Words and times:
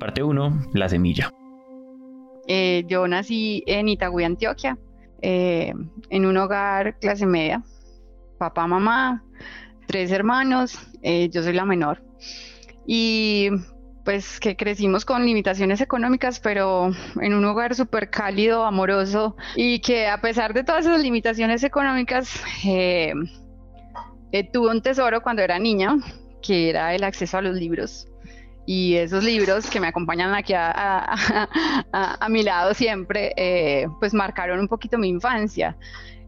Parte 0.00 0.22
1, 0.22 0.70
La 0.72 0.88
Semilla. 0.88 1.30
Eh, 2.48 2.84
yo 2.88 3.06
nací 3.06 3.62
en 3.66 3.90
Itagüí, 3.90 4.24
Antioquia, 4.24 4.78
eh, 5.20 5.74
en 6.08 6.26
un 6.26 6.38
hogar 6.38 6.98
clase 6.98 7.26
media, 7.26 7.62
papá, 8.38 8.66
mamá, 8.66 9.22
tres 9.86 10.10
hermanos, 10.10 10.78
eh, 11.02 11.28
yo 11.28 11.42
soy 11.42 11.52
la 11.52 11.66
menor. 11.66 12.02
Y 12.86 13.50
pues 14.02 14.40
que 14.40 14.56
crecimos 14.56 15.04
con 15.04 15.26
limitaciones 15.26 15.82
económicas, 15.82 16.40
pero 16.40 16.92
en 17.20 17.34
un 17.34 17.44
hogar 17.44 17.74
súper 17.74 18.08
cálido, 18.08 18.64
amoroso, 18.64 19.36
y 19.54 19.80
que 19.80 20.08
a 20.08 20.22
pesar 20.22 20.54
de 20.54 20.64
todas 20.64 20.86
esas 20.86 21.02
limitaciones 21.02 21.62
económicas, 21.62 22.42
tuve 22.62 24.70
un 24.70 24.80
tesoro 24.80 25.20
cuando 25.20 25.42
era 25.42 25.58
niña, 25.58 25.98
que 26.40 26.70
era 26.70 26.94
el 26.94 27.04
acceso 27.04 27.36
a 27.36 27.42
los 27.42 27.54
libros 27.54 28.09
y 28.66 28.94
esos 28.96 29.24
libros 29.24 29.68
que 29.68 29.80
me 29.80 29.88
acompañan 29.88 30.34
aquí 30.34 30.52
a, 30.56 32.26
mi 32.28 32.42
lado 32.42 32.74
siempre, 32.74 33.32
eh, 33.36 33.86
pues 33.98 34.14
marcaron 34.14 34.60
un 34.60 34.68
poquito 34.68 34.98
mi 34.98 35.08
infancia 35.08 35.76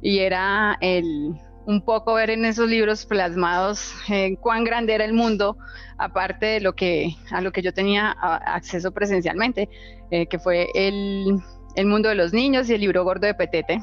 y 0.00 0.18
era 0.18 0.76
el 0.80 1.34
un 1.64 1.84
poco 1.84 2.14
ver 2.14 2.30
en 2.30 2.44
esos 2.44 2.68
libros 2.68 3.06
plasmados 3.06 3.94
en 4.08 4.36
cuán 4.36 4.64
grande 4.64 4.94
era 4.94 5.04
el 5.04 5.12
mundo, 5.12 5.56
aparte 5.98 6.46
de 6.46 6.60
lo 6.60 6.74
que 6.74 7.14
a 7.30 7.40
lo 7.40 7.52
que 7.52 7.62
yo 7.62 7.72
tenía 7.72 8.10
acceso 8.10 8.92
presencialmente, 8.92 9.68
eh, 10.10 10.26
que 10.26 10.38
fue 10.38 10.68
el, 10.74 11.38
el, 11.76 11.86
mundo 11.86 12.08
de 12.08 12.14
los 12.14 12.32
niños 12.32 12.68
y 12.68 12.74
el 12.74 12.80
libro 12.80 13.04
gordo 13.04 13.26
de 13.26 13.34
Petete. 13.34 13.80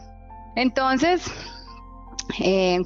Entonces, 0.55 1.31
eh, 2.41 2.79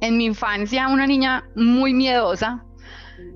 en 0.00 0.16
mi 0.16 0.26
infancia, 0.26 0.88
una 0.88 1.06
niña 1.06 1.44
muy 1.56 1.92
miedosa, 1.92 2.64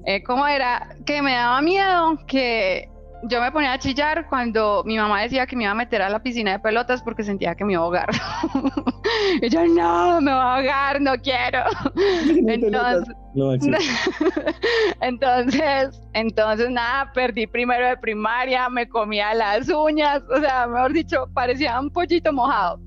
eh, 0.06 0.22
¿Cómo 0.22 0.46
era? 0.46 0.96
Que 1.04 1.22
me 1.22 1.32
daba 1.32 1.60
miedo 1.62 2.18
que 2.26 2.88
yo 3.24 3.40
me 3.40 3.52
ponía 3.52 3.74
a 3.74 3.78
chillar 3.78 4.26
cuando 4.28 4.82
mi 4.86 4.96
mamá 4.96 5.22
decía 5.22 5.46
que 5.46 5.54
me 5.54 5.64
iba 5.64 5.72
a 5.72 5.74
meter 5.74 6.00
a 6.00 6.08
la 6.08 6.22
piscina 6.22 6.52
de 6.52 6.58
pelotas 6.58 7.02
porque 7.02 7.22
sentía 7.22 7.54
que 7.54 7.64
me 7.64 7.74
iba 7.74 7.82
a 7.82 7.84
ahogar. 7.84 8.08
y 9.42 9.48
yo, 9.48 9.66
no, 9.66 10.20
me 10.20 10.32
voy 10.32 10.40
a 10.40 10.54
ahogar, 10.54 11.00
no 11.00 11.12
quiero. 11.16 11.64
entonces, 12.48 13.14
entonces, 15.00 16.00
entonces, 16.14 16.70
nada, 16.70 17.12
perdí 17.12 17.46
primero 17.46 17.86
de 17.88 17.96
primaria, 17.96 18.68
me 18.68 18.88
comía 18.88 19.34
las 19.34 19.68
uñas, 19.68 20.22
o 20.34 20.40
sea, 20.40 20.66
mejor 20.66 20.92
dicho, 20.92 21.28
parecía 21.34 21.78
un 21.78 21.90
pollito 21.90 22.32
mojado. 22.32 22.80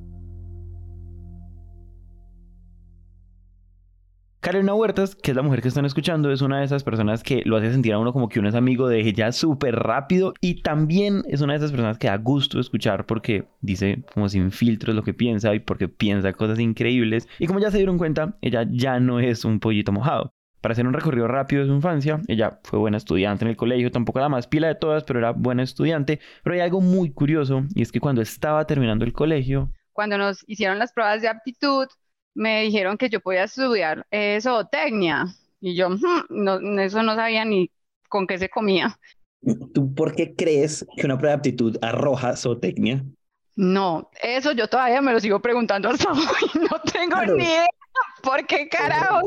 Carolina 4.44 4.74
Huertas, 4.74 5.16
que 5.16 5.32
es 5.32 5.38
la 5.38 5.42
mujer 5.42 5.62
que 5.62 5.70
están 5.70 5.86
escuchando, 5.86 6.30
es 6.30 6.42
una 6.42 6.60
de 6.60 6.66
esas 6.66 6.84
personas 6.84 7.24
que 7.24 7.44
lo 7.46 7.56
hace 7.56 7.72
sentir 7.72 7.94
a 7.94 7.98
uno 7.98 8.12
como 8.12 8.28
que 8.28 8.40
uno 8.40 8.50
es 8.50 8.56
amigo 8.56 8.90
de 8.90 9.00
ella 9.00 9.32
súper 9.32 9.74
rápido 9.74 10.34
y 10.42 10.62
también 10.62 11.24
es 11.30 11.40
una 11.40 11.54
de 11.54 11.60
esas 11.60 11.72
personas 11.72 11.98
que 11.98 12.08
da 12.08 12.18
gusto 12.18 12.60
escuchar 12.60 13.06
porque 13.06 13.46
dice 13.62 14.04
como 14.14 14.28
sin 14.28 14.52
filtros 14.52 14.98
lo 14.98 15.04
que 15.04 15.14
piensa 15.14 15.56
y 15.56 15.62
porque 15.62 15.88
piensa 15.88 16.34
cosas 16.34 16.60
increíbles. 16.60 17.30
Y 17.40 17.48
como 17.48 17.62
ya 17.62 17.72
se 17.72 17.78
dieron 17.78 17.98
cuenta, 17.98 18.36
ella 18.42 18.68
ya 18.70 19.00
no 19.00 19.22
es 19.22 19.46
un 19.46 19.62
pollito 19.62 19.94
mojado. 19.94 20.34
Para 20.60 20.74
hacer 20.74 20.88
un 20.88 20.94
recorrido 20.94 21.30
rápido 21.30 21.62
de 21.62 21.70
su 21.70 21.76
infancia, 21.76 22.20
ella 22.28 22.60
fue 22.66 22.80
buena 22.80 22.98
estudiante 22.98 23.46
en 23.46 23.50
el 23.52 23.56
colegio, 23.56 23.92
tampoco 23.92 24.20
la 24.20 24.28
más 24.28 24.48
pila 24.48 24.68
de 24.68 24.76
todas, 24.76 25.06
pero 25.06 25.20
era 25.20 25.32
buena 25.32 25.64
estudiante. 25.64 26.20
Pero 26.44 26.56
hay 26.56 26.60
algo 26.60 26.82
muy 26.82 27.12
curioso 27.14 27.64
y 27.74 27.82
es 27.82 27.94
que 27.94 28.02
cuando 28.02 28.22
estaba 28.22 28.68
terminando 28.68 29.06
el 29.06 29.14
colegio... 29.14 29.72
Cuando 29.94 30.18
nos 30.18 30.44
hicieron 30.48 30.80
las 30.80 30.92
pruebas 30.92 31.22
de 31.22 31.30
aptitud, 31.30 31.88
me 32.34 32.64
dijeron 32.64 32.98
que 32.98 33.10
yo 33.10 33.20
podía 33.20 33.44
estudiar 33.44 34.06
eh, 34.12 34.40
zootecnia 34.42 35.26
y 35.60 35.76
yo 35.76 35.90
hmm, 35.90 36.26
no, 36.30 36.60
eso 36.82 37.04
no 37.04 37.16
sabía 37.16 37.46
ni 37.46 37.72
con 38.10 38.28
qué 38.28 38.38
se 38.38 38.50
comía. 38.50 39.00
¿Tú 39.74 39.94
por 39.94 40.16
qué 40.16 40.36
crees 40.36 40.86
que 40.96 41.06
una 41.06 41.18
prueba 41.18 41.36
de 41.36 41.40
aptitud 41.40 41.78
arroja 41.82 42.36
zootecnia? 42.36 43.04
No, 43.56 44.10
eso 44.22 44.52
yo 44.54 44.68
todavía 44.68 45.02
me 45.02 45.12
lo 45.12 45.20
sigo 45.20 45.40
preguntando 45.40 45.90
hasta 45.90 46.12
hoy, 46.12 46.62
no 46.70 46.80
tengo 46.92 47.16
ni 47.38 47.44
idea. 47.44 47.68
¿Por 48.24 48.48
qué 48.48 48.70
carajos 48.70 49.24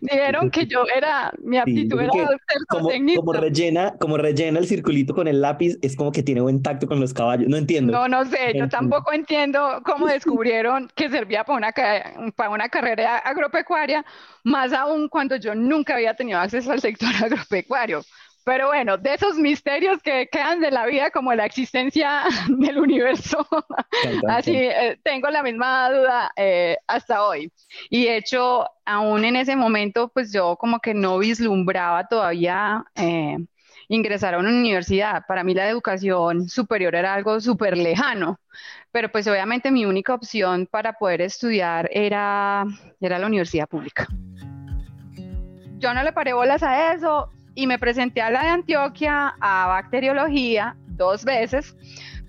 dijeron 0.00 0.52
que 0.52 0.66
yo 0.66 0.84
era, 0.96 1.32
mi 1.42 1.58
aptitud 1.58 2.00
era 2.00 2.12
ser 2.12 2.38
como, 2.68 2.88
como, 3.16 3.32
rellena, 3.32 3.94
como 3.98 4.16
rellena 4.16 4.60
el 4.60 4.68
circulito 4.68 5.16
con 5.16 5.26
el 5.26 5.40
lápiz, 5.40 5.76
es 5.82 5.96
como 5.96 6.12
que 6.12 6.22
tiene 6.22 6.40
buen 6.40 6.62
tacto 6.62 6.86
con 6.86 7.00
los 7.00 7.12
caballos. 7.12 7.48
No 7.48 7.56
entiendo. 7.56 7.92
No, 7.92 8.06
no 8.06 8.24
sé, 8.24 8.52
yo 8.54 8.68
tampoco 8.68 9.12
entiendo 9.12 9.82
cómo 9.84 10.06
descubrieron 10.06 10.88
que 10.94 11.08
servía 11.08 11.42
para 11.42 11.56
una, 11.58 11.72
para 12.36 12.50
una 12.50 12.68
carrera 12.68 13.18
agropecuaria, 13.18 14.06
más 14.44 14.72
aún 14.72 15.08
cuando 15.08 15.34
yo 15.34 15.56
nunca 15.56 15.94
había 15.94 16.14
tenido 16.14 16.38
acceso 16.38 16.70
al 16.70 16.80
sector 16.80 17.08
agropecuario. 17.20 18.02
Pero 18.46 18.68
bueno, 18.68 18.96
de 18.96 19.12
esos 19.12 19.36
misterios 19.36 20.00
que 20.00 20.28
quedan 20.30 20.60
de 20.60 20.70
la 20.70 20.86
vida 20.86 21.10
como 21.10 21.34
la 21.34 21.44
existencia 21.44 22.22
del 22.48 22.78
universo, 22.78 23.44
así 24.28 24.54
eh, 24.54 25.00
tengo 25.02 25.28
la 25.30 25.42
misma 25.42 25.90
duda 25.90 26.30
eh, 26.36 26.76
hasta 26.86 27.24
hoy. 27.24 27.50
Y 27.90 28.04
de 28.04 28.18
hecho, 28.18 28.64
aún 28.84 29.24
en 29.24 29.34
ese 29.34 29.56
momento, 29.56 30.12
pues 30.14 30.32
yo 30.32 30.54
como 30.54 30.78
que 30.78 30.94
no 30.94 31.18
vislumbraba 31.18 32.06
todavía 32.06 32.84
eh, 32.94 33.36
ingresar 33.88 34.34
a 34.34 34.38
una 34.38 34.50
universidad. 34.50 35.24
Para 35.26 35.42
mí 35.42 35.52
la 35.52 35.68
educación 35.68 36.48
superior 36.48 36.94
era 36.94 37.14
algo 37.14 37.40
súper 37.40 37.76
lejano, 37.76 38.38
pero 38.92 39.10
pues 39.10 39.26
obviamente 39.26 39.72
mi 39.72 39.86
única 39.86 40.14
opción 40.14 40.68
para 40.70 40.92
poder 40.92 41.20
estudiar 41.20 41.90
era, 41.92 42.64
era 43.00 43.18
la 43.18 43.26
universidad 43.26 43.66
pública. 43.66 44.06
Yo 45.78 45.92
no 45.92 46.04
le 46.04 46.12
paré 46.12 46.32
bolas 46.32 46.62
a 46.62 46.94
eso, 46.94 47.32
y 47.56 47.66
me 47.66 47.78
presenté 47.78 48.22
a 48.22 48.30
la 48.30 48.42
de 48.42 48.48
Antioquia 48.50 49.34
a 49.40 49.66
bacteriología 49.66 50.76
dos 50.86 51.24
veces 51.24 51.74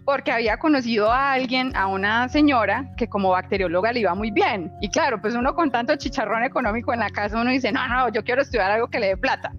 porque 0.05 0.31
había 0.31 0.57
conocido 0.57 1.11
a 1.11 1.33
alguien, 1.33 1.75
a 1.75 1.87
una 1.87 2.29
señora 2.29 2.93
que 2.95 3.09
como 3.09 3.31
bacterióloga 3.31 3.91
le 3.91 3.99
iba 3.99 4.15
muy 4.15 4.31
bien. 4.31 4.71
Y 4.79 4.87
claro, 4.87 5.21
pues 5.21 5.35
uno 5.35 5.53
con 5.53 5.69
tanto 5.69 5.97
chicharrón 5.97 6.45
económico 6.45 6.93
en 6.93 7.01
la 7.01 7.09
casa, 7.09 7.41
uno 7.41 7.51
dice, 7.51 7.73
no, 7.73 7.85
no, 7.89 8.07
yo 8.09 8.23
quiero 8.23 8.41
estudiar 8.41 8.71
algo 8.71 8.87
que 8.87 9.01
le 9.01 9.07
dé 9.07 9.17
plata. 9.17 9.51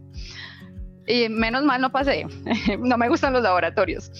Y 1.06 1.28
menos 1.28 1.64
mal 1.64 1.82
no 1.82 1.92
pasé, 1.92 2.24
no 2.78 2.96
me 2.96 3.10
gustan 3.10 3.34
los 3.34 3.42
laboratorios. 3.42 4.10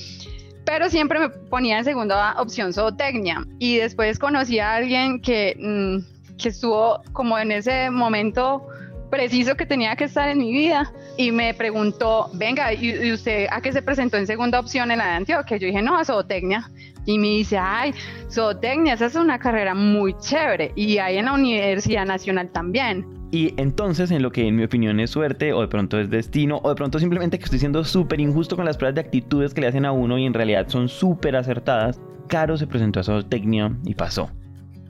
Pero 0.67 0.91
siempre 0.91 1.19
me 1.19 1.31
ponía 1.31 1.79
en 1.79 1.85
segunda 1.85 2.35
opción 2.39 2.75
zootecnia. 2.75 3.47
Y 3.59 3.79
después 3.79 4.19
conocí 4.19 4.59
a 4.59 4.75
alguien 4.75 5.23
que, 5.23 5.57
mm, 5.59 6.37
que 6.37 6.51
estuvo 6.51 7.03
como 7.15 7.39
en 7.39 7.53
ese 7.53 7.89
momento 7.89 8.69
preciso 9.11 9.57
que 9.57 9.67
tenía 9.67 9.97
que 9.97 10.05
estar 10.05 10.29
en 10.29 10.39
mi 10.39 10.53
vida 10.53 10.93
y 11.17 11.33
me 11.33 11.55
preguntó, 11.55 12.31
venga, 12.35 12.73
¿y, 12.73 13.13
usted 13.13 13.47
a 13.51 13.61
qué 13.61 13.73
se 13.73 13.83
presentó 13.83 14.17
en 14.17 14.27
segunda 14.27 14.61
opción 14.61 14.91
en 14.91 14.99
la 14.99 15.07
de 15.07 15.13
Antioquia? 15.13 15.57
Yo 15.57 15.67
dije, 15.67 15.83
no, 15.83 15.99
a 15.99 16.05
zootecnia. 16.05 16.71
Y 17.07 17.19
me 17.19 17.29
dice, 17.29 17.59
ay, 17.59 17.95
zootecnia, 18.31 18.95
esa 18.95 19.07
es 19.07 19.15
una 19.15 19.39
carrera 19.39 19.75
muy 19.75 20.15
chévere 20.19 20.73
y 20.77 20.99
hay 20.99 21.17
en 21.17 21.25
la 21.25 21.33
Universidad 21.33 22.05
Nacional 22.05 22.51
también. 22.51 23.07
Y 23.31 23.53
entonces, 23.61 24.11
en 24.11 24.23
lo 24.23 24.33
que 24.33 24.47
en 24.47 24.57
mi 24.57 24.65
opinión 24.65 25.01
es 25.01 25.11
suerte, 25.11 25.53
o 25.53 25.61
de 25.61 25.69
pronto 25.69 25.99
es 25.99 26.09
destino, 26.09 26.61
o 26.63 26.71
de 26.71 26.75
pronto 26.75 26.99
simplemente 26.99 27.39
que 27.39 27.45
estoy 27.45 27.59
siendo 27.59 27.85
súper 27.85 28.21
injusto 28.21 28.57
con 28.57 28.65
las 28.65 28.79
pruebas 28.79 28.95
de 28.95 29.03
actitudes 29.03 29.53
que 29.53 29.61
le 29.61 29.67
hacen 29.67 29.85
a 29.85 29.93
uno 29.93 30.17
y 30.17 30.25
en 30.25 30.33
realidad 30.33 30.67
son 30.69 30.89
súper 30.89 31.37
acertadas, 31.37 32.01
Caro 32.29 32.57
se 32.57 32.67
presentó 32.67 33.01
a 33.01 33.05
zootecnia 33.05 33.77
y 33.85 33.95
pasó. 33.95 34.31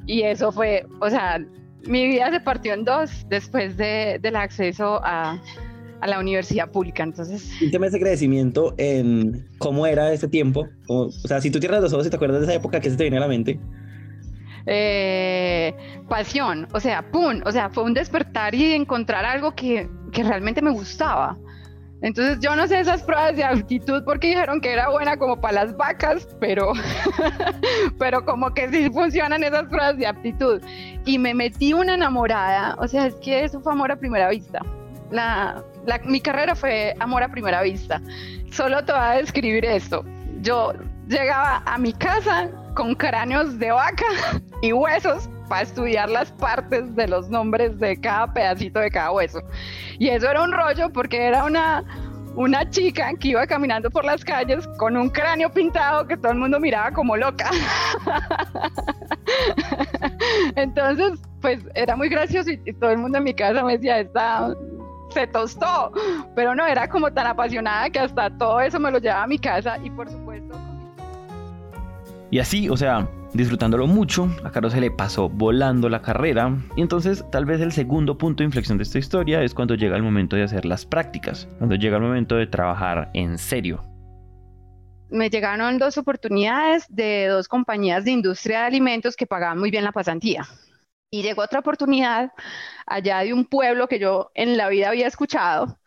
Y 0.06 0.22
eso 0.22 0.52
fue, 0.52 0.86
o 1.00 1.10
sea, 1.10 1.40
mi 1.86 2.06
vida 2.06 2.30
se 2.30 2.40
partió 2.40 2.74
en 2.74 2.84
dos 2.84 3.26
después 3.28 3.76
de, 3.76 4.18
del 4.20 4.36
acceso 4.36 5.00
a, 5.04 5.40
a, 6.00 6.06
la 6.06 6.18
universidad 6.18 6.70
pública. 6.70 7.02
Entonces. 7.02 7.50
Cuéntame 7.58 7.86
ese 7.88 8.00
crecimiento 8.00 8.74
en 8.78 9.46
cómo 9.58 9.86
era 9.86 10.12
ese 10.12 10.28
tiempo. 10.28 10.68
O, 10.88 11.10
sea, 11.10 11.40
si 11.40 11.50
tú 11.50 11.60
tienes 11.60 11.80
los 11.80 11.92
ojos 11.92 12.06
y 12.06 12.10
te 12.10 12.16
acuerdas 12.16 12.40
de 12.40 12.46
esa 12.46 12.54
época, 12.54 12.80
¿qué 12.80 12.90
se 12.90 12.96
te 12.96 13.04
viene 13.04 13.18
a 13.18 13.20
la 13.20 13.28
mente? 13.28 13.58
Eh, 14.66 15.74
pasión, 16.08 16.68
o 16.74 16.80
sea, 16.80 17.10
pum, 17.10 17.40
o 17.46 17.52
sea, 17.52 17.70
fue 17.70 17.84
un 17.84 17.94
despertar 17.94 18.54
y 18.54 18.74
encontrar 18.74 19.24
algo 19.24 19.54
que, 19.54 19.88
que 20.12 20.22
realmente 20.22 20.60
me 20.60 20.70
gustaba. 20.70 21.38
Entonces 22.00 22.38
yo 22.40 22.54
no 22.54 22.66
sé 22.68 22.78
esas 22.78 23.02
pruebas 23.02 23.34
de 23.36 23.44
aptitud 23.44 24.04
porque 24.04 24.28
dijeron 24.28 24.60
que 24.60 24.72
era 24.72 24.88
buena 24.88 25.16
como 25.16 25.40
para 25.40 25.64
las 25.64 25.76
vacas, 25.76 26.28
pero, 26.38 26.72
pero 27.98 28.24
como 28.24 28.54
que 28.54 28.68
sí 28.68 28.88
funcionan 28.90 29.42
esas 29.42 29.64
pruebas 29.64 29.96
de 29.96 30.06
aptitud. 30.06 30.62
Y 31.04 31.18
me 31.18 31.34
metí 31.34 31.72
una 31.72 31.94
enamorada, 31.94 32.76
o 32.78 32.86
sea, 32.86 33.06
es 33.06 33.14
que 33.16 33.44
eso 33.44 33.60
fue 33.60 33.72
amor 33.72 33.90
a 33.90 33.96
primera 33.96 34.28
vista. 34.28 34.60
La, 35.10 35.64
mi 36.04 36.20
carrera 36.20 36.54
fue 36.54 36.94
amor 37.00 37.22
a 37.22 37.28
primera 37.28 37.62
vista. 37.62 38.00
Solo 38.52 38.84
te 38.84 38.92
voy 38.92 39.00
a 39.00 39.12
describir 39.12 39.64
esto. 39.64 40.04
Yo 40.42 40.74
llegaba 41.08 41.62
a 41.66 41.78
mi 41.78 41.92
casa 41.92 42.48
con 42.74 42.94
cráneos 42.94 43.58
de 43.58 43.72
vaca 43.72 44.06
y 44.62 44.72
huesos 44.72 45.28
para 45.48 45.62
estudiar 45.62 46.10
las 46.10 46.30
partes 46.32 46.94
de 46.94 47.08
los 47.08 47.28
nombres 47.28 47.78
de 47.78 48.00
cada 48.00 48.32
pedacito 48.32 48.80
de 48.80 48.90
cada 48.90 49.12
hueso. 49.12 49.40
Y 49.98 50.08
eso 50.08 50.30
era 50.30 50.42
un 50.42 50.52
rollo 50.52 50.90
porque 50.92 51.26
era 51.26 51.44
una, 51.44 51.84
una 52.36 52.68
chica 52.70 53.12
que 53.18 53.28
iba 53.28 53.46
caminando 53.46 53.90
por 53.90 54.04
las 54.04 54.24
calles 54.24 54.66
con 54.78 54.96
un 54.96 55.10
cráneo 55.10 55.50
pintado 55.50 56.06
que 56.06 56.16
todo 56.16 56.32
el 56.32 56.38
mundo 56.38 56.60
miraba 56.60 56.92
como 56.92 57.16
loca. 57.16 57.50
Entonces, 60.56 61.20
pues 61.40 61.60
era 61.74 61.96
muy 61.96 62.08
gracioso 62.08 62.50
y, 62.50 62.72
todo 62.74 62.90
el 62.90 62.98
mundo 62.98 63.18
en 63.18 63.24
mi 63.24 63.34
casa 63.34 63.64
me 63.64 63.72
decía, 63.72 64.00
esta 64.00 64.54
se 65.10 65.26
tostó, 65.26 65.92
pero 66.34 66.54
no, 66.54 66.66
era 66.66 66.88
como 66.88 67.10
tan 67.10 67.26
apasionada 67.26 67.88
que 67.90 67.98
hasta 67.98 68.30
todo 68.36 68.60
eso 68.60 68.78
me 68.78 68.90
lo 68.90 68.98
llevaba 68.98 69.24
a 69.24 69.26
mi 69.26 69.38
casa 69.38 69.78
y 69.82 69.90
por 69.90 70.10
supuesto... 70.10 70.54
Y 72.30 72.40
así, 72.40 72.68
o 72.68 72.76
sea, 72.76 73.08
disfrutándolo 73.38 73.86
mucho, 73.86 74.28
a 74.42 74.50
Carlos 74.50 74.72
se 74.72 74.80
le 74.80 74.90
pasó 74.90 75.28
volando 75.28 75.88
la 75.88 76.02
carrera 76.02 76.58
y 76.74 76.82
entonces 76.82 77.24
tal 77.30 77.44
vez 77.44 77.60
el 77.60 77.70
segundo 77.70 78.18
punto 78.18 78.42
de 78.42 78.46
inflexión 78.46 78.78
de 78.78 78.82
esta 78.82 78.98
historia 78.98 79.44
es 79.44 79.54
cuando 79.54 79.76
llega 79.76 79.96
el 79.96 80.02
momento 80.02 80.34
de 80.34 80.42
hacer 80.42 80.64
las 80.64 80.84
prácticas, 80.84 81.46
cuando 81.58 81.76
llega 81.76 81.98
el 81.98 82.02
momento 82.02 82.34
de 82.34 82.48
trabajar 82.48 83.10
en 83.14 83.38
serio. 83.38 83.80
Me 85.08 85.30
llegaron 85.30 85.78
dos 85.78 85.96
oportunidades 85.98 86.84
de 86.88 87.28
dos 87.28 87.46
compañías 87.46 88.04
de 88.04 88.10
industria 88.10 88.62
de 88.62 88.66
alimentos 88.66 89.14
que 89.14 89.28
pagaban 89.28 89.58
muy 89.58 89.70
bien 89.70 89.84
la 89.84 89.92
pasantía. 89.92 90.44
Y 91.08 91.22
llegó 91.22 91.42
otra 91.42 91.60
oportunidad 91.60 92.32
allá 92.86 93.20
de 93.20 93.32
un 93.32 93.44
pueblo 93.44 93.86
que 93.86 94.00
yo 94.00 94.32
en 94.34 94.56
la 94.56 94.68
vida 94.68 94.88
había 94.88 95.06
escuchado 95.06 95.78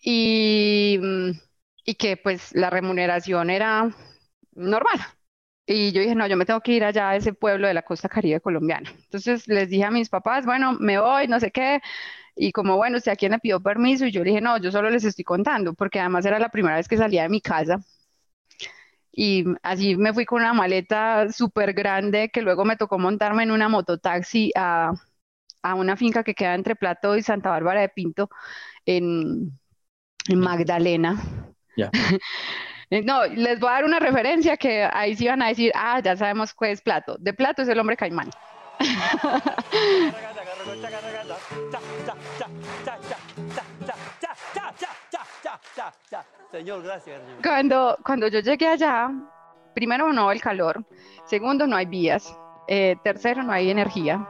y, 0.00 1.00
y 1.84 1.94
que 1.96 2.16
pues 2.16 2.54
la 2.54 2.70
remuneración 2.70 3.50
era 3.50 3.90
normal. 4.52 5.00
Y 5.66 5.92
yo 5.92 6.02
dije, 6.02 6.14
no, 6.14 6.26
yo 6.26 6.36
me 6.36 6.44
tengo 6.44 6.60
que 6.60 6.72
ir 6.72 6.84
allá 6.84 7.10
a 7.10 7.16
ese 7.16 7.32
pueblo 7.32 7.66
de 7.68 7.74
la 7.74 7.82
costa 7.82 8.08
caribe 8.08 8.40
colombiana. 8.40 8.90
Entonces 9.04 9.48
les 9.48 9.70
dije 9.70 9.84
a 9.84 9.90
mis 9.90 10.10
papás, 10.10 10.44
bueno, 10.46 10.74
me 10.78 10.98
voy, 11.00 11.26
no 11.28 11.40
sé 11.40 11.50
qué. 11.50 11.80
Y 12.36 12.52
como, 12.52 12.76
bueno, 12.76 12.98
¿usted 12.98 13.12
a 13.12 13.16
quién 13.16 13.32
le 13.32 13.38
pidió 13.40 13.60
permiso? 13.62 14.06
Y 14.06 14.12
yo 14.12 14.24
le 14.24 14.30
dije, 14.30 14.42
no, 14.42 14.58
yo 14.58 14.72
solo 14.72 14.90
les 14.90 15.04
estoy 15.04 15.24
contando, 15.24 15.74
porque 15.74 16.00
además 16.00 16.26
era 16.26 16.38
la 16.38 16.50
primera 16.50 16.76
vez 16.76 16.88
que 16.88 16.96
salía 16.98 17.22
de 17.24 17.30
mi 17.30 17.40
casa 17.40 17.80
y 19.16 19.44
así 19.62 19.96
me 19.96 20.12
fui 20.12 20.24
con 20.24 20.40
una 20.42 20.52
maleta 20.52 21.30
súper 21.30 21.72
grande 21.72 22.30
que 22.30 22.42
luego 22.42 22.64
me 22.64 22.76
tocó 22.76 22.98
montarme 22.98 23.44
en 23.44 23.52
una 23.52 23.68
mototaxi 23.68 24.50
a, 24.56 24.92
a 25.62 25.74
una 25.74 25.96
finca 25.96 26.24
que 26.24 26.34
queda 26.34 26.54
entre 26.54 26.76
Plato 26.76 27.16
y 27.16 27.22
Santa 27.22 27.50
Bárbara 27.50 27.80
de 27.82 27.88
Pinto 27.90 28.28
en, 28.86 29.58
en 30.28 30.40
Magdalena. 30.40 31.22
no, 33.02 33.24
les 33.26 33.58
voy 33.58 33.70
a 33.70 33.72
dar 33.72 33.84
una 33.84 33.98
referencia 33.98 34.56
que 34.56 34.88
ahí 34.92 35.16
sí 35.16 35.26
van 35.26 35.42
a 35.42 35.48
decir, 35.48 35.72
ah, 35.74 36.00
ya 36.00 36.16
sabemos 36.16 36.54
cuál 36.54 36.70
es 36.70 36.80
Plato. 36.80 37.16
De 37.18 37.32
Plato 37.32 37.62
es 37.62 37.68
el 37.68 37.78
hombre 37.78 37.96
caimán. 37.96 38.30
Señor, 46.50 46.82
gracias. 46.82 47.20
Cuando, 47.42 47.98
cuando 48.04 48.28
yo 48.28 48.40
llegué 48.40 48.68
allá, 48.68 49.10
primero 49.74 50.12
no 50.12 50.30
el 50.30 50.40
calor, 50.40 50.84
segundo 51.26 51.66
no 51.66 51.76
hay 51.76 51.86
vías, 51.86 52.36
eh, 52.68 52.96
tercero 53.02 53.42
no 53.42 53.52
hay 53.52 53.70
energía, 53.70 54.26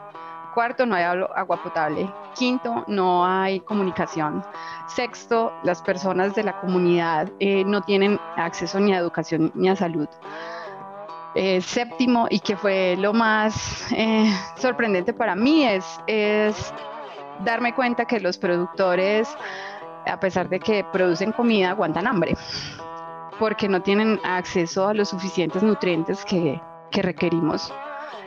cuarto 0.55 0.87
no 0.87 0.95
hay 0.95 1.05
agua 1.05 1.63
potable, 1.63 2.11
quinto 2.35 2.85
no 2.87 3.27
hay 3.27 3.61
comunicación, 3.61 4.45
sexto 4.87 5.53
las 5.65 5.83
personas 5.83 6.35
de 6.35 6.45
la 6.45 6.61
comunidad 6.61 7.31
eh, 7.41 7.65
no 7.65 7.83
tienen 7.83 8.19
acceso 8.37 8.81
ni 8.81 8.95
a 8.95 8.99
educación 8.99 9.53
ni 9.55 9.69
a 9.69 9.77
salud. 9.77 10.09
Eh, 11.37 11.61
séptimo, 11.61 12.29
y 12.31 12.39
que 12.39 12.57
fue 12.57 12.97
lo 12.97 13.13
más 13.13 13.85
sorprendente 14.57 15.13
para 15.13 15.35
mí, 15.35 15.67
es 16.07 16.73
darme 17.45 17.75
cuenta 17.75 18.05
que 18.05 18.21
los 18.21 18.39
productores 18.39 19.37
a 20.07 20.21
pesar 20.21 20.49
de 20.49 20.61
que 20.61 20.85
producen 20.85 21.33
comida, 21.33 21.71
aguantan 21.71 22.07
hambre, 22.07 22.37
porque 23.39 23.69
no 23.69 23.83
tienen 23.83 24.21
acceso 24.25 24.89
a 24.89 24.95
los 24.95 25.09
suficientes 25.11 25.63
nutrientes 25.63 26.25
que, 26.25 26.61
requerimos 26.93 27.73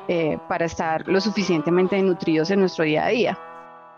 eh, 0.07 0.37
para 0.47 0.65
estar 0.65 1.07
lo 1.07 1.19
suficientemente 1.19 2.01
nutridos 2.01 2.51
en 2.51 2.61
nuestro 2.61 2.85
día 2.85 3.05
a 3.05 3.09
día. 3.09 3.39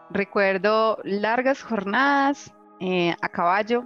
Recuerdo 0.10 0.98
largas 1.04 1.62
jornadas 1.62 2.52
eh, 2.80 3.16
a 3.22 3.30
caballo, 3.30 3.84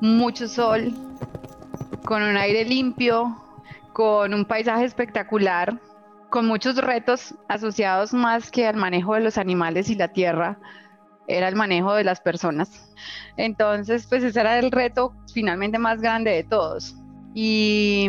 mucho 0.00 0.48
sol, 0.48 0.92
con 2.04 2.22
un 2.22 2.36
aire 2.36 2.64
limpio, 2.64 3.36
con 3.92 4.32
un 4.32 4.44
paisaje 4.44 4.84
espectacular, 4.84 5.78
con 6.30 6.46
muchos 6.46 6.76
retos 6.76 7.34
asociados 7.48 8.14
más 8.14 8.50
que 8.50 8.66
al 8.66 8.76
manejo 8.76 9.14
de 9.14 9.20
los 9.20 9.36
animales 9.36 9.90
y 9.90 9.96
la 9.96 10.08
tierra, 10.08 10.58
era 11.28 11.48
el 11.48 11.56
manejo 11.56 11.94
de 11.94 12.04
las 12.04 12.20
personas. 12.20 12.90
Entonces, 13.36 14.06
pues 14.06 14.22
ese 14.24 14.40
era 14.40 14.58
el 14.58 14.70
reto 14.70 15.14
finalmente 15.32 15.78
más 15.78 16.00
grande 16.00 16.30
de 16.30 16.44
todos. 16.44 16.96
Y, 17.34 18.08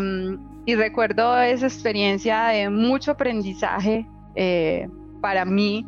recuerdo 0.76 1.38
esa 1.40 1.68
experiencia 1.68 2.46
de 2.48 2.70
mucho 2.70 3.12
aprendizaje 3.12 4.08
eh, 4.36 4.88
para 5.22 5.46
mí, 5.46 5.86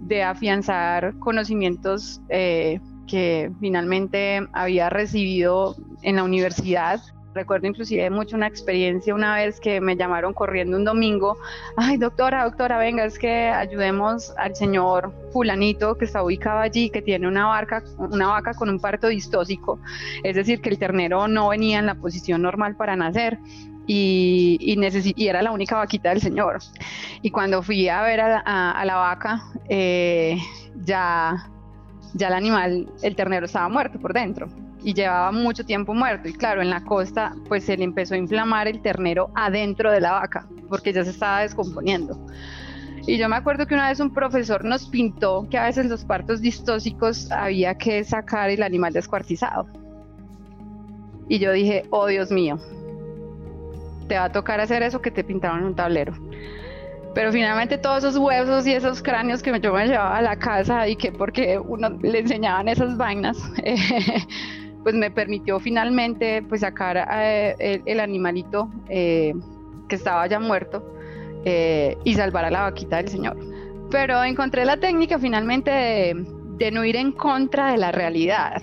de 0.00 0.22
afianzar 0.22 1.18
conocimientos 1.18 2.20
eh, 2.28 2.80
que 3.06 3.50
finalmente 3.60 4.46
había 4.52 4.90
recibido 4.90 5.76
en 6.02 6.16
la 6.16 6.24
universidad. 6.24 7.00
Recuerdo 7.34 7.66
inclusive 7.66 8.08
mucho 8.08 8.34
una 8.34 8.46
experiencia 8.46 9.14
una 9.14 9.36
vez 9.36 9.60
que 9.60 9.80
me 9.80 9.94
llamaron 9.94 10.32
corriendo 10.32 10.76
un 10.76 10.84
domingo, 10.84 11.36
ay 11.76 11.98
doctora, 11.98 12.44
doctora, 12.44 12.78
venga, 12.78 13.04
es 13.04 13.18
que 13.18 13.48
ayudemos 13.48 14.32
al 14.38 14.56
señor 14.56 15.12
fulanito 15.32 15.96
que 15.96 16.06
está 16.06 16.22
ubicado 16.22 16.60
allí, 16.60 16.88
que 16.88 17.02
tiene 17.02 17.28
una, 17.28 17.46
vaca, 17.46 17.82
una 17.98 18.28
vaca 18.28 18.54
con 18.54 18.70
un 18.70 18.80
parto 18.80 19.08
distósico, 19.08 19.78
es 20.24 20.34
decir, 20.34 20.62
que 20.62 20.70
el 20.70 20.78
ternero 20.78 21.28
no 21.28 21.50
venía 21.50 21.78
en 21.78 21.86
la 21.86 21.96
posición 21.96 22.40
normal 22.40 22.74
para 22.74 22.96
nacer 22.96 23.38
y, 23.86 24.58
y, 24.60 25.28
era 25.28 25.42
la 25.42 25.52
única 25.52 25.76
vaquita 25.76 26.10
del 26.10 26.20
señor. 26.20 26.58
Y 27.22 27.30
cuando 27.30 27.62
fui 27.62 27.88
a 27.88 28.02
ver 28.02 28.20
a, 28.20 28.84
la 28.84 28.96
vaca, 28.96 29.42
eh, 29.68 30.38
ya, 30.84 31.48
ya 32.14 32.28
el 32.28 32.34
animal, 32.34 32.88
el 33.02 33.16
ternero 33.16 33.46
estaba 33.46 33.68
muerto 33.68 33.98
por 33.98 34.12
dentro 34.12 34.48
y 34.82 34.94
llevaba 34.94 35.32
mucho 35.32 35.64
tiempo 35.64 35.94
muerto. 35.94 36.28
Y 36.28 36.32
claro, 36.32 36.62
en 36.62 36.70
la 36.70 36.84
costa 36.84 37.34
pues 37.48 37.64
se 37.64 37.76
le 37.76 37.84
empezó 37.84 38.14
a 38.14 38.18
inflamar 38.18 38.68
el 38.68 38.80
ternero 38.82 39.30
adentro 39.34 39.90
de 39.90 40.00
la 40.00 40.12
vaca 40.12 40.46
porque 40.68 40.92
ya 40.92 41.04
se 41.04 41.10
estaba 41.10 41.40
descomponiendo. 41.40 42.18
Y 43.06 43.18
yo 43.18 43.28
me 43.28 43.36
acuerdo 43.36 43.66
que 43.66 43.74
una 43.74 43.88
vez 43.88 44.00
un 44.00 44.12
profesor 44.12 44.64
nos 44.64 44.88
pintó 44.88 45.46
que 45.48 45.58
a 45.58 45.64
veces 45.64 45.86
los 45.86 46.04
partos 46.04 46.40
distóxicos 46.40 47.30
había 47.30 47.76
que 47.76 48.02
sacar 48.02 48.50
el 48.50 48.64
animal 48.64 48.92
descuartizado. 48.92 49.66
Y 51.28 51.38
yo 51.38 51.52
dije, 51.52 51.84
oh 51.90 52.06
Dios 52.06 52.32
mío, 52.32 52.58
te 54.08 54.16
va 54.16 54.24
a 54.24 54.32
tocar 54.32 54.60
hacer 54.60 54.82
eso 54.82 55.00
que 55.00 55.10
te 55.10 55.24
pintaron 55.24 55.60
en 55.60 55.64
un 55.66 55.74
tablero. 55.74 56.12
Pero 57.14 57.32
finalmente 57.32 57.78
todos 57.78 58.04
esos 58.04 58.18
huesos 58.18 58.66
y 58.66 58.72
esos 58.72 59.02
cráneos 59.02 59.42
que 59.42 59.58
yo 59.58 59.72
me 59.72 59.86
llevaba 59.86 60.18
a 60.18 60.22
la 60.22 60.36
casa 60.36 60.86
y 60.86 60.96
que 60.96 61.12
porque 61.12 61.58
uno 61.58 61.88
le 62.02 62.18
enseñaban 62.18 62.68
esas 62.68 62.96
vainas, 62.98 63.38
pues 64.82 64.94
me 64.94 65.10
permitió 65.10 65.58
finalmente 65.58 66.42
pues 66.42 66.60
sacar 66.60 67.08
eh, 67.10 67.80
el, 67.86 68.00
animalito 68.00 68.70
eh, 68.88 69.32
que 69.88 69.96
estaba 69.96 70.26
ya 70.26 70.38
muerto 70.40 70.84
eh, 71.46 71.96
y 72.04 72.14
salvar 72.14 72.44
a 72.44 72.50
la 72.50 72.62
vaquita 72.62 72.98
del 72.98 73.08
señor. 73.08 73.36
Pero 73.90 74.22
encontré 74.22 74.64
la 74.64 74.76
técnica 74.76 75.18
finalmente 75.18 75.70
de, 75.70 76.70
no 76.70 76.84
ir 76.84 76.96
en 76.96 77.12
contra 77.12 77.72
de 77.72 77.78
la 77.78 77.92
realidad 77.92 78.60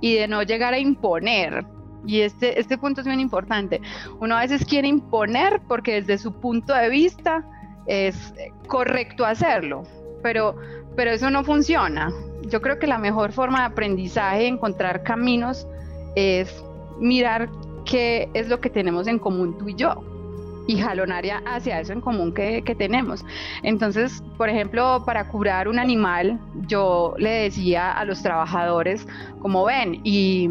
y 0.00 0.14
de 0.14 0.28
no 0.28 0.42
llegar 0.42 0.74
a 0.74 0.78
imponer. 0.78 1.64
Y 2.04 2.20
este, 2.20 2.60
este 2.60 2.78
punto 2.78 3.00
es 3.00 3.06
bien 3.06 3.20
importante. 3.20 3.80
Uno 4.20 4.36
a 4.36 4.40
veces 4.40 4.64
quiere 4.64 4.88
imponer 4.88 5.60
porque 5.66 5.94
desde 5.94 6.18
su 6.18 6.32
punto 6.32 6.74
de 6.74 6.88
vista 6.88 7.44
es 7.86 8.34
correcto 8.66 9.24
hacerlo, 9.24 9.84
pero, 10.22 10.56
pero 10.96 11.12
eso 11.12 11.30
no 11.30 11.44
funciona 11.44 12.12
yo 12.48 12.60
creo 12.60 12.78
que 12.78 12.86
la 12.86 12.98
mejor 12.98 13.32
forma 13.32 13.60
de 13.60 13.66
aprendizaje, 13.66 14.46
encontrar 14.46 15.02
caminos, 15.02 15.66
es 16.14 16.64
mirar 16.98 17.48
qué 17.84 18.28
es 18.34 18.48
lo 18.48 18.60
que 18.60 18.70
tenemos 18.70 19.06
en 19.06 19.18
común 19.18 19.56
tú 19.58 19.68
y 19.68 19.74
yo 19.74 20.02
y 20.66 20.78
jalonar 20.78 21.24
hacia 21.46 21.80
eso 21.80 21.92
en 21.92 22.00
común 22.00 22.32
que, 22.32 22.62
tenemos. 22.76 23.24
Entonces, 23.62 24.22
por 24.36 24.48
ejemplo, 24.48 25.02
para 25.06 25.28
curar 25.28 25.68
un 25.68 25.78
animal, 25.78 26.38
yo 26.66 27.14
le 27.18 27.30
decía 27.30 27.92
a 27.92 28.04
los 28.04 28.22
trabajadores, 28.22 29.06
como 29.40 29.64
ven, 29.64 30.00
y, 30.04 30.48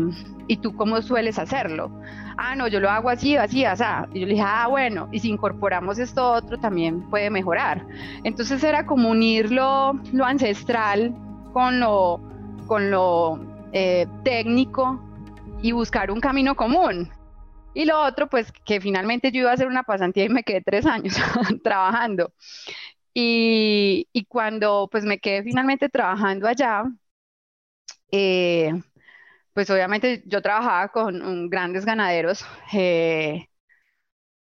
y 0.47 0.57
tú 0.57 0.75
cómo 0.75 1.01
sueles 1.01 1.37
hacerlo. 1.37 1.91
Ah, 2.37 2.55
no, 2.55 2.67
yo 2.67 2.79
lo 2.79 2.89
hago 2.89 3.09
así, 3.09 3.37
así, 3.37 3.63
así. 3.63 3.83
Y 4.13 4.21
yo 4.21 4.25
le 4.27 4.33
dije, 4.33 4.45
ah, 4.45 4.67
bueno, 4.67 5.07
y 5.11 5.19
si 5.19 5.29
incorporamos 5.29 5.99
esto 5.99 6.33
otro 6.33 6.57
también 6.57 7.01
puede 7.09 7.29
mejorar. 7.29 7.85
Entonces 8.23 8.63
era 8.63 8.85
como 8.85 9.09
unir 9.09 9.51
lo, 9.51 9.93
lo 10.11 10.25
ancestral 10.25 11.15
con 11.53 11.79
lo, 11.79 12.19
con 12.67 12.91
lo 12.91 13.39
eh, 13.71 14.07
técnico 14.23 14.99
y 15.61 15.71
buscar 15.71 16.11
un 16.11 16.19
camino 16.19 16.55
común. 16.55 17.09
Y 17.75 17.85
lo 17.85 18.01
otro, 18.01 18.27
pues 18.29 18.51
que 18.65 18.81
finalmente 18.81 19.31
yo 19.31 19.41
iba 19.41 19.51
a 19.51 19.53
hacer 19.55 19.67
una 19.67 19.83
pasantía 19.83 20.25
y 20.25 20.29
me 20.29 20.43
quedé 20.43 20.61
tres 20.61 20.85
años 20.87 21.15
trabajando. 21.63 22.33
Y, 23.13 24.07
y, 24.13 24.25
cuando 24.25 24.89
pues 24.91 25.05
me 25.05 25.19
quedé 25.19 25.43
finalmente 25.43 25.89
trabajando 25.89 26.47
allá, 26.47 26.85
eh, 28.11 28.71
pues 29.53 29.69
obviamente 29.69 30.23
yo 30.27 30.41
trabajaba 30.41 30.89
con 30.89 31.49
grandes 31.49 31.85
ganaderos, 31.85 32.45
eh, 32.73 33.47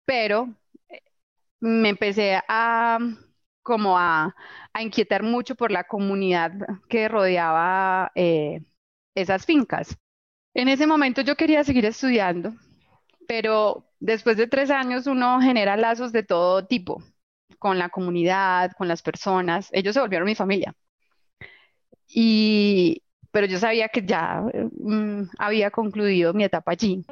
pero 0.05 0.55
me 1.59 1.89
empecé 1.89 2.39
a, 2.47 2.99
como 3.63 3.97
a, 3.97 4.35
inquietar 4.79 5.23
mucho 5.23 5.55
por 5.55 5.71
la 5.71 5.85
comunidad 5.85 6.51
que 6.89 7.07
rodeaba 7.07 8.11
eh, 8.15 8.61
esas 9.15 9.45
fincas. 9.45 9.97
En 10.53 10.69
ese 10.69 10.87
momento 10.87 11.21
yo 11.21 11.35
quería 11.35 11.63
seguir 11.63 11.85
estudiando, 11.85 12.53
pero 13.27 13.85
después 13.99 14.37
de 14.37 14.47
tres 14.47 14.69
años 14.69 15.07
uno 15.07 15.41
genera 15.41 15.77
lazos 15.77 16.11
de 16.11 16.23
todo 16.23 16.65
tipo, 16.65 17.03
con 17.59 17.77
la 17.77 17.89
comunidad, 17.89 18.71
con 18.77 18.87
las 18.87 19.01
personas. 19.01 19.69
Ellos 19.71 19.93
se 19.93 20.01
volvieron 20.01 20.25
mi 20.25 20.35
familia. 20.35 20.73
Y, 22.07 23.03
pero 23.31 23.47
yo 23.47 23.57
sabía 23.57 23.89
que 23.89 24.05
ya 24.05 24.41
mm, 24.79 25.29
había 25.37 25.71
concluido 25.71 26.33
mi 26.33 26.43
etapa 26.43 26.71
allí. 26.71 27.05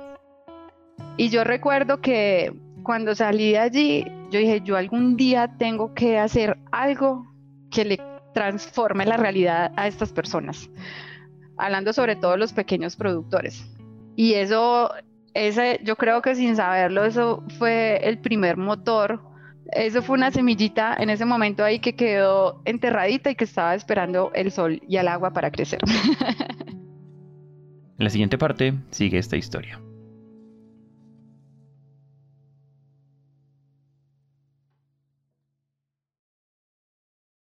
Y 1.18 1.30
yo 1.30 1.44
recuerdo 1.44 2.02
que 2.02 2.54
cuando 2.84 3.16
salí 3.16 3.52
de 3.52 3.60
allí, 3.60 4.06
yo 4.30 4.40
dije, 4.40 4.62
yo 4.62 4.78
algún 4.78 5.16
día 5.16 5.56
tengo 5.58 5.94
que 5.94 6.18
hacer 6.18 6.58
algo 6.72 7.26
que 7.72 7.86
le 7.86 8.00
transforme 8.34 9.06
la 9.06 9.18
realidad 9.18 9.72
a 9.76 9.88
estas 9.88 10.12
personas, 10.12 10.70
hablando 11.58 11.94
sobre 11.94 12.16
todo 12.16 12.36
los 12.36 12.52
pequeños 12.52 12.96
productores. 12.96 13.66
Y 14.16 14.34
eso, 14.34 14.92
ese, 15.34 15.80
yo 15.84 15.96
creo 15.96 16.22
que 16.22 16.36
sin 16.36 16.56
saberlo, 16.56 17.06
eso 17.06 17.44
fue 17.58 17.98
el 18.04 18.20
primer 18.20 18.58
motor, 18.58 19.22
eso 19.72 20.02
fue 20.02 20.18
una 20.18 20.32
semillita 20.32 20.96
en 20.98 21.10
ese 21.10 21.26
momento 21.26 21.64
ahí 21.64 21.80
que 21.80 21.96
quedó 21.96 22.62
enterradita 22.66 23.32
y 23.32 23.36
que 23.36 23.46
estaba 23.46 23.76
esperando 23.76 24.32
el 24.36 24.52
sol 24.52 24.82
y 24.88 24.98
el 24.98 25.08
agua 25.08 25.32
para 25.32 25.52
crecer. 25.52 25.80
La 27.98 28.10
siguiente 28.10 28.38
parte 28.38 28.74
sigue 28.90 29.18
esta 29.18 29.38
historia. 29.38 29.80